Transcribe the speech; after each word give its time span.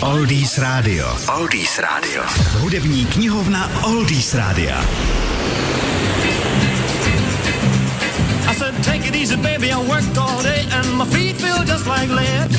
Oldies 0.00 0.58
Radio. 0.58 1.04
Oldies 1.28 1.78
Radio. 1.78 2.22
Hudební 2.60 3.04
knihovna 3.04 3.70
Oldies 3.82 4.34
Radio. 4.34 4.76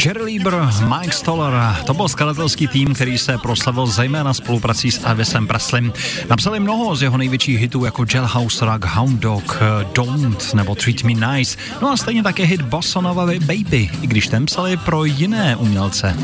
Jerry 0.05 0.23
Lieber, 0.23 0.69
Mike 0.87 1.11
Stoller, 1.11 1.53
to 1.85 1.93
byl 1.93 2.09
skladatelský 2.09 2.67
tým, 2.67 2.93
který 2.93 3.17
se 3.17 3.37
proslavil 3.37 3.87
zejména 3.87 4.33
spoluprací 4.33 4.91
s 4.91 5.03
Elvisem 5.03 5.47
Preslem. 5.47 5.93
Napsali 6.29 6.59
mnoho 6.59 6.95
z 6.95 7.01
jeho 7.01 7.17
největších 7.17 7.59
hitů 7.59 7.85
jako 7.85 8.05
Jailhouse 8.13 8.65
Rock, 8.65 8.85
Hound 8.85 9.19
Dog, 9.19 9.59
Don't 9.93 10.53
nebo 10.53 10.75
Treat 10.75 11.03
Me 11.03 11.13
Nice. 11.13 11.57
No 11.81 11.91
a 11.91 11.97
stejně 11.97 12.23
také 12.23 12.43
hit 12.43 12.61
Bossa 12.61 13.01
Nova 13.01 13.25
Baby, 13.25 13.89
i 14.01 14.07
když 14.07 14.27
ten 14.27 14.45
psali 14.45 14.77
pro 14.77 15.05
jiné 15.05 15.55
umělce. 15.55 16.17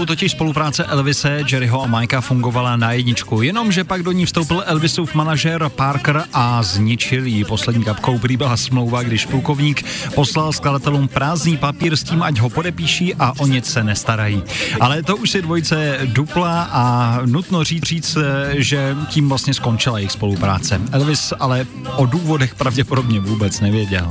Zprvu 0.00 0.06
totiž 0.06 0.32
spolupráce 0.32 0.84
Elvise, 0.84 1.40
Jerryho 1.52 1.82
a 1.82 1.86
Mikea 1.86 2.20
fungovala 2.20 2.76
na 2.76 2.92
jedničku, 2.92 3.42
jenomže 3.42 3.84
pak 3.84 4.02
do 4.02 4.12
ní 4.12 4.26
vstoupil 4.26 4.62
Elvisův 4.66 5.14
manažer 5.14 5.68
Parker 5.68 6.24
a 6.32 6.62
zničil 6.62 7.26
ji 7.26 7.44
poslední 7.44 7.84
kapkou. 7.84 8.18
Prý 8.18 8.36
byla 8.36 8.56
smlouva, 8.56 9.02
když 9.02 9.26
plukovník 9.26 9.84
poslal 10.14 10.52
skladatelům 10.52 11.08
prázdný 11.08 11.56
papír 11.56 11.96
s 11.96 12.02
tím, 12.02 12.22
ať 12.22 12.38
ho 12.38 12.50
podepíší 12.50 13.14
a 13.14 13.32
o 13.38 13.46
nic 13.46 13.66
se 13.66 13.84
nestarají. 13.84 14.42
Ale 14.80 15.02
to 15.02 15.16
už 15.16 15.30
si 15.30 15.42
dvojice 15.42 15.98
dupla 16.04 16.62
a 16.62 17.18
nutno 17.26 17.64
říct, 17.64 17.84
říct, 17.84 18.18
že 18.52 18.96
tím 19.08 19.28
vlastně 19.28 19.54
skončila 19.54 19.98
jejich 19.98 20.12
spolupráce. 20.12 20.80
Elvis 20.92 21.32
ale 21.40 21.66
o 21.96 22.06
důvodech 22.06 22.54
pravděpodobně 22.54 23.20
vůbec 23.20 23.60
nevěděl. 23.60 24.10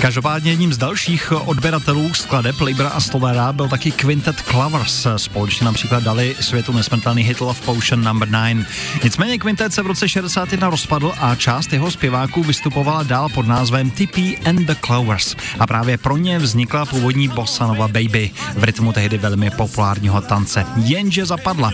Každopádně 0.00 0.50
jedním 0.50 0.72
z 0.72 0.78
dalších 0.78 1.32
odběratelů 1.32 2.14
skladeb 2.14 2.60
Libra 2.60 2.88
a 2.88 3.00
Stovera 3.00 3.52
byl 3.52 3.68
taky 3.68 3.90
Quintet 3.90 4.40
Clovers. 4.40 5.06
Společně 5.16 5.64
například 5.64 6.02
dali 6.02 6.36
světu 6.40 6.72
nesmrtelný 6.72 7.22
hit 7.22 7.40
Love 7.40 7.60
Potion 7.64 8.04
number 8.04 8.28
9. 8.28 8.66
Nicméně 9.04 9.38
Quintet 9.38 9.74
se 9.74 9.82
v 9.82 9.86
roce 9.86 10.08
61 10.08 10.70
rozpadl 10.70 11.12
a 11.18 11.34
část 11.34 11.72
jeho 11.72 11.90
zpěváků 11.90 12.42
vystupovala 12.42 13.02
dál 13.02 13.28
pod 13.28 13.46
názvem 13.46 13.90
Tippy 13.90 14.38
and 14.38 14.56
the 14.56 14.74
Clovers. 14.86 15.36
A 15.58 15.66
právě 15.66 15.98
pro 15.98 16.16
ně 16.16 16.38
vznikla 16.38 16.86
původní 16.86 17.28
Bossa 17.28 17.66
Nova 17.66 17.88
Baby 17.88 18.30
v 18.54 18.64
rytmu 18.64 18.92
tehdy 18.92 19.18
velmi 19.18 19.50
populárního 19.50 20.20
tance. 20.20 20.66
Jenže 20.76 21.26
zapadla. 21.26 21.72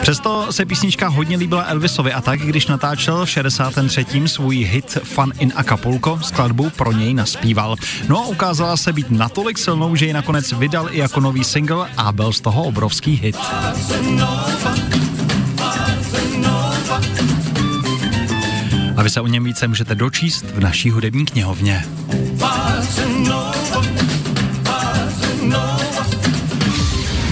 Přesto 0.00 0.52
se 0.52 0.66
písnička 0.66 1.08
hodně 1.08 1.36
líbila 1.36 1.62
Elvisovi 1.62 2.12
a 2.12 2.20
tak, 2.20 2.40
když 2.40 2.66
natáčel 2.66 3.26
v 3.26 3.30
63. 3.30 4.06
svůj 4.26 4.56
hit 4.56 4.98
Fun 5.04 5.32
in 5.38 5.52
Acapulco, 5.56 6.18
skladbu 6.22 6.70
pro 6.70 6.92
něj 6.92 7.14
naspíval. 7.14 7.63
No 8.08 8.18
a 8.18 8.26
ukázala 8.26 8.76
se 8.76 8.92
být 8.92 9.10
natolik 9.10 9.58
silnou, 9.58 9.96
že 9.96 10.06
ji 10.06 10.12
nakonec 10.12 10.52
vydal 10.52 10.88
i 10.90 10.98
jako 10.98 11.20
nový 11.20 11.44
single 11.44 11.88
a 11.96 12.12
byl 12.12 12.32
z 12.32 12.40
toho 12.40 12.62
obrovský 12.62 13.16
hit. 13.16 13.36
A 18.96 19.02
vy 19.02 19.10
se 19.10 19.20
o 19.20 19.26
něm 19.26 19.44
více 19.44 19.68
můžete 19.68 19.94
dočíst 19.94 20.44
v 20.44 20.60
naší 20.60 20.90
hudební 20.90 21.24
knihovně. 21.24 21.84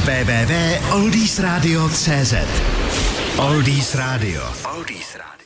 www.oldiesradio.cz 0.04 2.34
Oldies 3.38 3.94
Radio. 3.94 4.42
Oldies 4.64 5.14
Radio. 5.14 5.41